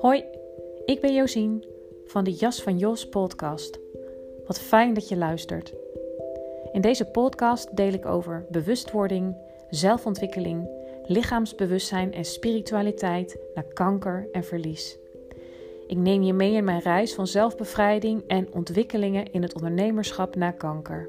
Hoi, 0.00 0.24
ik 0.84 1.00
ben 1.00 1.14
Josien 1.14 1.64
van 2.04 2.24
de 2.24 2.32
Jas 2.32 2.62
van 2.62 2.78
Jos 2.78 3.08
podcast. 3.08 3.78
Wat 4.46 4.60
fijn 4.60 4.94
dat 4.94 5.08
je 5.08 5.16
luistert. 5.16 5.74
In 6.72 6.80
deze 6.80 7.04
podcast 7.04 7.76
deel 7.76 7.92
ik 7.92 8.06
over 8.06 8.46
bewustwording, 8.50 9.36
zelfontwikkeling, 9.70 10.68
lichaamsbewustzijn 11.06 12.12
en 12.12 12.24
spiritualiteit 12.24 13.38
naar 13.54 13.64
kanker 13.64 14.28
en 14.32 14.44
verlies. 14.44 14.98
Ik 15.86 15.96
neem 15.96 16.22
je 16.22 16.32
mee 16.32 16.52
in 16.52 16.64
mijn 16.64 16.80
reis 16.80 17.14
van 17.14 17.26
zelfbevrijding 17.26 18.22
en 18.26 18.52
ontwikkelingen 18.52 19.32
in 19.32 19.42
het 19.42 19.54
ondernemerschap 19.54 20.34
na 20.34 20.50
kanker. 20.50 21.08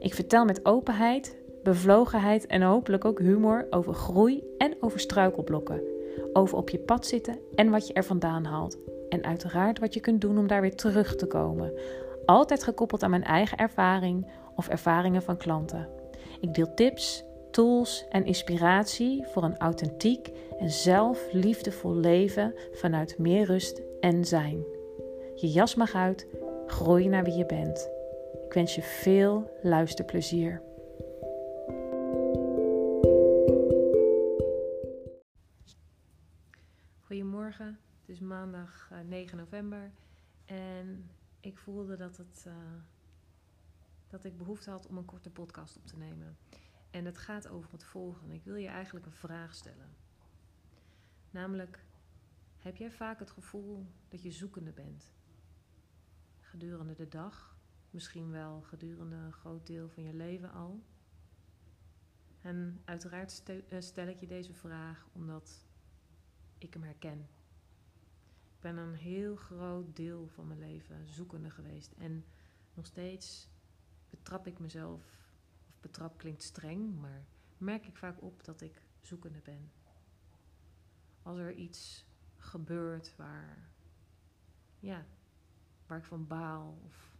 Ik 0.00 0.14
vertel 0.14 0.44
met 0.44 0.66
openheid, 0.66 1.36
bevlogenheid 1.62 2.46
en 2.46 2.62
hopelijk 2.62 3.04
ook 3.04 3.18
humor 3.18 3.66
over 3.70 3.94
groei 3.94 4.42
en 4.58 4.76
over 4.80 5.00
struikelblokken. 5.00 5.95
Over 6.36 6.56
op 6.56 6.70
je 6.70 6.78
pad 6.78 7.06
zitten 7.06 7.38
en 7.54 7.70
wat 7.70 7.86
je 7.86 7.92
er 7.92 8.04
vandaan 8.04 8.44
haalt. 8.44 8.78
En 9.08 9.24
uiteraard 9.24 9.78
wat 9.78 9.94
je 9.94 10.00
kunt 10.00 10.20
doen 10.20 10.38
om 10.38 10.46
daar 10.46 10.60
weer 10.60 10.74
terug 10.74 11.16
te 11.16 11.26
komen. 11.26 11.72
Altijd 12.26 12.62
gekoppeld 12.62 13.02
aan 13.02 13.10
mijn 13.10 13.24
eigen 13.24 13.58
ervaring 13.58 14.26
of 14.56 14.68
ervaringen 14.68 15.22
van 15.22 15.36
klanten. 15.36 15.88
Ik 16.40 16.54
deel 16.54 16.74
tips, 16.74 17.24
tools 17.50 18.06
en 18.08 18.24
inspiratie 18.24 19.24
voor 19.26 19.42
een 19.42 19.58
authentiek 19.58 20.30
en 20.58 20.70
zelfliefdevol 20.70 21.94
leven 21.94 22.54
vanuit 22.72 23.18
meer 23.18 23.44
rust 23.44 23.82
en 24.00 24.24
zijn. 24.24 24.64
Je 25.34 25.48
jas 25.48 25.74
mag 25.74 25.94
uit, 25.94 26.26
groei 26.66 27.08
naar 27.08 27.24
wie 27.24 27.36
je 27.36 27.46
bent. 27.46 27.90
Ik 28.46 28.52
wens 28.52 28.74
je 28.74 28.82
veel 28.82 29.50
luisterplezier. 29.62 30.65
Is 38.16 38.22
maandag 38.22 38.90
9 39.04 39.32
eh, 39.32 39.44
november 39.44 39.92
en 40.44 41.10
ik 41.40 41.58
voelde 41.58 41.96
dat, 41.96 42.16
het, 42.16 42.44
uh, 42.48 42.54
dat 44.08 44.24
ik 44.24 44.36
behoefte 44.36 44.70
had 44.70 44.86
om 44.86 44.96
een 44.96 45.04
korte 45.04 45.30
podcast 45.30 45.76
op 45.76 45.86
te 45.86 45.96
nemen. 45.96 46.36
En 46.90 47.04
het 47.04 47.18
gaat 47.18 47.48
over 47.48 47.72
het 47.72 47.84
volgende. 47.84 48.34
Ik 48.34 48.44
wil 48.44 48.54
je 48.54 48.68
eigenlijk 48.68 49.06
een 49.06 49.12
vraag 49.12 49.54
stellen. 49.54 49.96
Namelijk, 51.30 51.84
heb 52.58 52.76
jij 52.76 52.90
vaak 52.90 53.18
het 53.18 53.30
gevoel 53.30 53.86
dat 54.08 54.22
je 54.22 54.30
zoekende 54.30 54.72
bent? 54.72 55.12
Gedurende 56.40 56.94
de 56.94 57.08
dag, 57.08 57.56
misschien 57.90 58.30
wel 58.30 58.60
gedurende 58.60 59.16
een 59.16 59.32
groot 59.32 59.66
deel 59.66 59.88
van 59.88 60.02
je 60.02 60.14
leven 60.14 60.52
al. 60.52 60.82
En 62.40 62.80
uiteraard 62.84 63.42
eh, 63.46 63.80
stel 63.80 64.06
ik 64.06 64.20
je 64.20 64.26
deze 64.26 64.54
vraag 64.54 65.08
omdat 65.12 65.64
ik 66.58 66.72
hem 66.74 66.82
herken. 66.82 67.28
Ben 68.66 68.76
een 68.76 68.94
heel 68.94 69.36
groot 69.36 69.96
deel 69.96 70.26
van 70.26 70.46
mijn 70.46 70.58
leven 70.58 71.08
zoekende 71.08 71.50
geweest. 71.50 71.92
En 71.98 72.24
nog 72.74 72.86
steeds 72.86 73.48
betrap 74.10 74.46
ik 74.46 74.58
mezelf, 74.58 75.02
of 75.68 75.80
betrap 75.80 76.18
klinkt 76.18 76.42
streng, 76.42 77.00
maar 77.00 77.26
merk 77.58 77.86
ik 77.86 77.96
vaak 77.96 78.22
op 78.22 78.44
dat 78.44 78.60
ik 78.60 78.82
zoekende 79.00 79.40
ben. 79.40 79.70
Als 81.22 81.38
er 81.38 81.54
iets 81.54 82.06
gebeurt 82.36 83.16
waar, 83.16 83.70
ja, 84.80 85.06
waar 85.86 85.98
ik 85.98 86.04
van 86.04 86.26
baal 86.26 86.78
of 86.84 87.16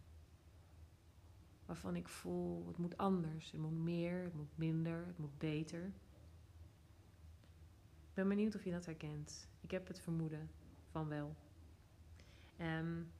waarvan 1.65 1.95
ik 1.95 2.07
voel 2.07 2.67
het 2.67 2.77
moet 2.77 2.97
anders, 2.97 3.51
het 3.51 3.61
moet 3.61 3.77
meer, 3.77 4.23
het 4.23 4.33
moet 4.33 4.57
minder, 4.57 5.05
het 5.05 5.17
moet 5.17 5.37
beter. 5.37 5.85
Ik 8.07 8.13
ben 8.13 8.27
benieuwd 8.27 8.55
of 8.55 8.63
je 8.63 8.71
dat 8.71 8.85
herkent. 8.85 9.49
Ik 9.61 9.71
heb 9.71 9.87
het 9.87 9.99
vermoeden 9.99 10.49
van 10.97 11.07
wel. 11.07 11.35
Um, 12.61 13.11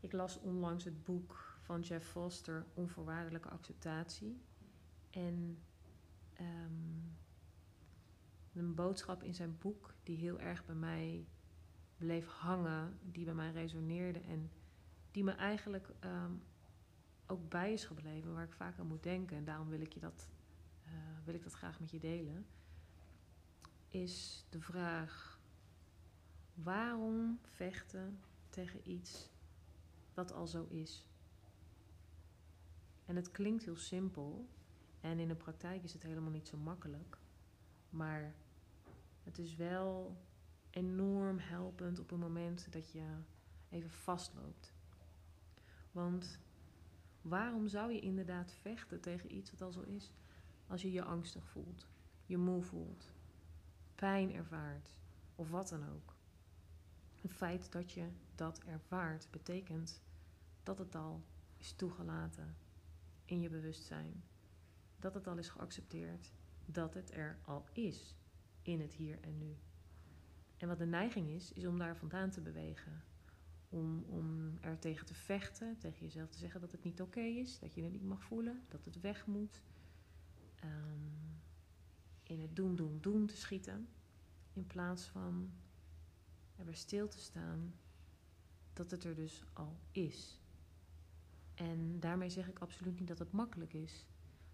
ik 0.00 0.12
las 0.12 0.40
onlangs 0.40 0.84
het 0.84 1.04
boek 1.04 1.58
van 1.60 1.80
Jeff 1.80 2.10
Foster, 2.10 2.66
Onvoorwaardelijke 2.74 3.48
Acceptatie. 3.48 4.40
En 5.10 5.58
um, 6.40 7.16
een 8.52 8.74
boodschap 8.74 9.22
in 9.22 9.34
zijn 9.34 9.58
boek 9.58 9.94
die 10.02 10.16
heel 10.16 10.40
erg 10.40 10.64
bij 10.64 10.74
mij 10.74 11.26
bleef 11.96 12.26
hangen, 12.26 12.98
die 13.02 13.24
bij 13.24 13.34
mij 13.34 13.52
resoneerde 13.52 14.20
en 14.20 14.50
die 15.10 15.24
me 15.24 15.32
eigenlijk 15.32 15.88
ehm, 16.00 16.32
ook 17.26 17.48
bij 17.48 17.72
is 17.72 17.84
gebleven, 17.84 18.34
waar 18.34 18.44
ik 18.44 18.52
vaak 18.52 18.78
aan 18.78 18.86
moet 18.86 19.02
denken. 19.02 19.36
En 19.36 19.44
daarom 19.44 19.68
wil 19.68 19.80
ik, 19.80 19.92
je 19.92 20.00
dat, 20.00 20.28
uh, 20.86 20.92
wil 21.24 21.34
ik 21.34 21.42
dat 21.42 21.54
graag 21.54 21.80
met 21.80 21.90
je 21.90 21.98
delen. 21.98 22.46
Is 23.88 24.46
de 24.48 24.60
vraag: 24.60 25.35
waarom 26.62 27.38
vechten 27.42 28.20
tegen 28.50 28.90
iets 28.90 29.30
wat 30.14 30.32
al 30.32 30.46
zo 30.46 30.66
is? 30.68 31.08
En 33.04 33.16
het 33.16 33.30
klinkt 33.30 33.64
heel 33.64 33.76
simpel 33.76 34.48
en 35.00 35.18
in 35.18 35.28
de 35.28 35.34
praktijk 35.34 35.82
is 35.82 35.92
het 35.92 36.02
helemaal 36.02 36.30
niet 36.30 36.48
zo 36.48 36.56
makkelijk. 36.56 37.18
Maar 37.90 38.34
het 39.22 39.38
is 39.38 39.54
wel 39.54 40.16
enorm 40.70 41.38
helpend 41.38 41.98
op 41.98 42.10
een 42.10 42.18
moment 42.18 42.72
dat 42.72 42.92
je 42.92 43.06
even 43.68 43.90
vastloopt. 43.90 44.72
Want 45.92 46.38
waarom 47.22 47.68
zou 47.68 47.92
je 47.92 48.00
inderdaad 48.00 48.52
vechten 48.52 49.00
tegen 49.00 49.34
iets 49.34 49.50
wat 49.50 49.62
al 49.62 49.72
zo 49.72 49.80
is? 49.80 50.12
Als 50.66 50.82
je 50.82 50.92
je 50.92 51.04
angstig 51.04 51.48
voelt, 51.48 51.86
je 52.26 52.36
moe 52.36 52.62
voelt, 52.62 53.12
pijn 53.94 54.34
ervaart 54.34 54.96
of 55.34 55.50
wat 55.50 55.68
dan 55.68 55.88
ook. 55.88 56.15
Het 57.26 57.34
feit 57.34 57.72
dat 57.72 57.92
je 57.92 58.08
dat 58.34 58.62
ervaart 58.66 59.28
betekent 59.30 60.02
dat 60.62 60.78
het 60.78 60.94
al 60.94 61.24
is 61.56 61.72
toegelaten 61.72 62.56
in 63.24 63.40
je 63.40 63.48
bewustzijn. 63.48 64.22
Dat 64.98 65.14
het 65.14 65.26
al 65.26 65.38
is 65.38 65.48
geaccepteerd, 65.48 66.32
dat 66.66 66.94
het 66.94 67.12
er 67.12 67.38
al 67.44 67.64
is 67.72 68.16
in 68.62 68.80
het 68.80 68.92
hier 68.92 69.20
en 69.20 69.38
nu. 69.38 69.56
En 70.56 70.68
wat 70.68 70.78
de 70.78 70.86
neiging 70.86 71.28
is, 71.28 71.52
is 71.52 71.66
om 71.66 71.78
daar 71.78 71.96
vandaan 71.96 72.30
te 72.30 72.40
bewegen. 72.40 73.02
Om, 73.68 74.02
om 74.02 74.58
er 74.60 74.78
tegen 74.78 75.06
te 75.06 75.14
vechten, 75.14 75.78
tegen 75.78 76.00
jezelf 76.00 76.30
te 76.30 76.38
zeggen 76.38 76.60
dat 76.60 76.72
het 76.72 76.82
niet 76.82 77.00
oké 77.00 77.20
is, 77.20 77.58
dat 77.58 77.74
je 77.74 77.82
het 77.82 77.92
niet 77.92 78.04
mag 78.04 78.24
voelen, 78.24 78.62
dat 78.68 78.84
het 78.84 79.00
weg 79.00 79.26
moet. 79.26 79.62
Um, 80.64 81.40
in 82.22 82.40
het 82.40 82.56
doen, 82.56 82.76
doen, 82.76 82.98
doen 83.00 83.26
te 83.26 83.36
schieten. 83.36 83.88
In 84.52 84.66
plaats 84.66 85.06
van 85.06 85.50
er 86.56 86.64
weer 86.64 86.74
stil 86.74 87.08
te 87.08 87.18
staan 87.18 87.74
dat 88.72 88.90
het 88.90 89.04
er 89.04 89.14
dus 89.14 89.44
al 89.52 89.76
is. 89.92 90.40
En 91.54 92.00
daarmee 92.00 92.30
zeg 92.30 92.48
ik 92.48 92.58
absoluut 92.58 92.98
niet 92.98 93.08
dat 93.08 93.18
het 93.18 93.32
makkelijk 93.32 93.72
is. 93.72 94.06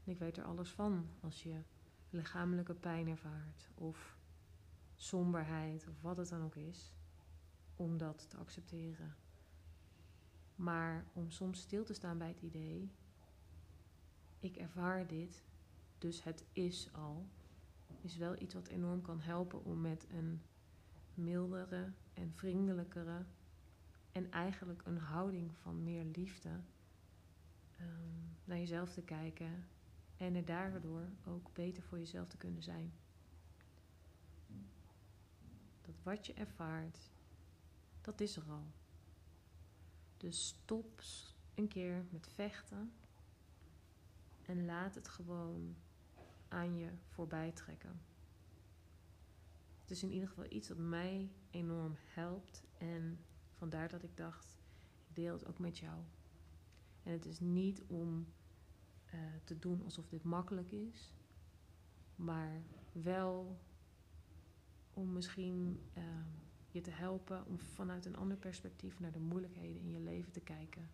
ik 0.04 0.18
weet 0.18 0.36
er 0.36 0.44
alles 0.44 0.70
van 0.70 1.08
als 1.20 1.42
je 1.42 1.62
lichamelijke 2.10 2.74
pijn 2.74 3.08
ervaart 3.08 3.70
of 3.74 4.16
somberheid 4.96 5.86
of 5.88 6.00
wat 6.00 6.16
het 6.16 6.28
dan 6.28 6.42
ook 6.42 6.56
is, 6.56 6.94
om 7.76 7.98
dat 7.98 8.30
te 8.30 8.36
accepteren. 8.36 9.14
Maar 10.54 11.06
om 11.12 11.30
soms 11.30 11.60
stil 11.60 11.84
te 11.84 11.94
staan 11.94 12.18
bij 12.18 12.28
het 12.28 12.40
idee, 12.40 12.90
ik 14.38 14.56
ervaar 14.56 15.06
dit, 15.06 15.42
dus 15.98 16.22
het 16.22 16.44
is 16.52 16.88
al, 16.92 17.26
is 18.00 18.16
wel 18.16 18.40
iets 18.40 18.54
wat 18.54 18.68
enorm 18.68 19.02
kan 19.02 19.20
helpen 19.20 19.64
om 19.64 19.80
met 19.80 20.06
een 20.10 20.42
mildere 21.14 21.92
en 22.14 22.32
vriendelijkere 22.34 23.24
en 24.12 24.30
eigenlijk 24.30 24.82
een 24.84 24.98
houding 24.98 25.56
van 25.56 25.84
meer 25.84 26.04
liefde 26.04 26.60
um, 27.80 28.36
naar 28.44 28.58
jezelf 28.58 28.92
te 28.92 29.02
kijken 29.02 29.64
en 30.16 30.34
er 30.34 30.44
daardoor 30.44 31.08
ook 31.26 31.52
beter 31.52 31.82
voor 31.82 31.98
jezelf 31.98 32.28
te 32.28 32.36
kunnen 32.36 32.62
zijn. 32.62 32.92
Dat 35.82 35.94
wat 36.02 36.26
je 36.26 36.34
ervaart, 36.34 36.98
dat 38.00 38.20
is 38.20 38.36
er 38.36 38.50
al. 38.50 38.66
Dus 40.16 40.46
stop 40.46 41.02
een 41.54 41.68
keer 41.68 42.04
met 42.10 42.28
vechten 42.34 42.92
en 44.46 44.64
laat 44.64 44.94
het 44.94 45.08
gewoon 45.08 45.76
aan 46.48 46.76
je 46.76 46.88
voorbij 47.08 47.52
trekken. 47.52 48.00
Het 49.82 49.90
is 49.90 50.02
in 50.02 50.12
ieder 50.12 50.28
geval 50.28 50.46
iets 50.48 50.68
dat 50.68 50.78
mij 50.78 51.30
enorm 51.50 51.96
helpt 52.04 52.62
en 52.78 53.18
vandaar 53.52 53.88
dat 53.88 54.02
ik 54.02 54.16
dacht, 54.16 54.56
ik 55.08 55.14
deel 55.14 55.32
het 55.32 55.46
ook 55.46 55.58
met 55.58 55.78
jou. 55.78 56.00
En 57.02 57.12
het 57.12 57.26
is 57.26 57.40
niet 57.40 57.82
om 57.86 58.26
uh, 59.14 59.20
te 59.44 59.58
doen 59.58 59.82
alsof 59.84 60.08
dit 60.08 60.22
makkelijk 60.22 60.70
is, 60.70 61.14
maar 62.16 62.62
wel 62.92 63.60
om 64.94 65.12
misschien 65.12 65.80
uh, 65.98 66.04
je 66.68 66.80
te 66.80 66.90
helpen 66.90 67.46
om 67.46 67.58
vanuit 67.58 68.04
een 68.04 68.16
ander 68.16 68.36
perspectief 68.36 69.00
naar 69.00 69.12
de 69.12 69.18
moeilijkheden 69.18 69.82
in 69.82 69.90
je 69.90 70.00
leven 70.00 70.32
te 70.32 70.40
kijken. 70.40 70.90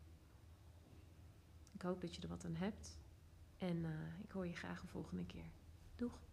Ik 1.73 1.82
hoop 1.82 2.00
dat 2.00 2.14
je 2.14 2.23
er 2.23 2.29
wat 2.29 2.44
aan 2.44 2.56
hebt 2.56 2.99
en 3.58 3.76
uh, 3.76 3.91
ik 4.23 4.31
hoor 4.31 4.46
je 4.46 4.56
graag 4.56 4.81
de 4.81 4.87
volgende 4.87 5.26
keer. 5.26 5.50
Doeg! 5.96 6.27